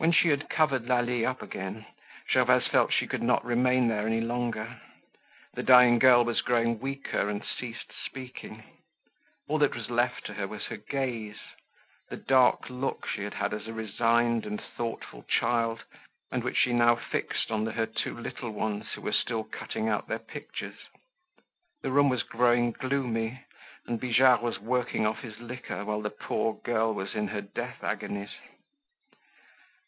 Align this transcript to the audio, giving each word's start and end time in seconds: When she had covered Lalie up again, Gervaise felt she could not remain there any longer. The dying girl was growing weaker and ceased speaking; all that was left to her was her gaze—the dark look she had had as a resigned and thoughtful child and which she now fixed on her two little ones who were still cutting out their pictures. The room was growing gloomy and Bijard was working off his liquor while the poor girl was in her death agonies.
When 0.00 0.12
she 0.12 0.28
had 0.28 0.48
covered 0.48 0.86
Lalie 0.86 1.26
up 1.26 1.42
again, 1.42 1.84
Gervaise 2.32 2.68
felt 2.68 2.92
she 2.92 3.08
could 3.08 3.20
not 3.20 3.44
remain 3.44 3.88
there 3.88 4.06
any 4.06 4.20
longer. 4.20 4.80
The 5.54 5.64
dying 5.64 5.98
girl 5.98 6.24
was 6.24 6.40
growing 6.40 6.78
weaker 6.78 7.28
and 7.28 7.44
ceased 7.44 7.92
speaking; 8.06 8.62
all 9.48 9.58
that 9.58 9.74
was 9.74 9.90
left 9.90 10.24
to 10.26 10.34
her 10.34 10.46
was 10.46 10.66
her 10.66 10.76
gaze—the 10.76 12.16
dark 12.16 12.70
look 12.70 13.08
she 13.08 13.24
had 13.24 13.34
had 13.34 13.52
as 13.52 13.66
a 13.66 13.72
resigned 13.72 14.46
and 14.46 14.60
thoughtful 14.62 15.24
child 15.24 15.82
and 16.30 16.44
which 16.44 16.58
she 16.58 16.72
now 16.72 16.94
fixed 16.94 17.50
on 17.50 17.66
her 17.66 17.84
two 17.86 18.16
little 18.16 18.50
ones 18.52 18.92
who 18.94 19.00
were 19.00 19.12
still 19.12 19.42
cutting 19.42 19.88
out 19.88 20.06
their 20.06 20.20
pictures. 20.20 20.78
The 21.82 21.90
room 21.90 22.08
was 22.08 22.22
growing 22.22 22.70
gloomy 22.70 23.40
and 23.84 23.98
Bijard 23.98 24.42
was 24.42 24.60
working 24.60 25.04
off 25.04 25.22
his 25.22 25.40
liquor 25.40 25.84
while 25.84 26.02
the 26.02 26.10
poor 26.10 26.54
girl 26.54 26.94
was 26.94 27.16
in 27.16 27.26
her 27.28 27.40
death 27.40 27.82
agonies. 27.82 28.30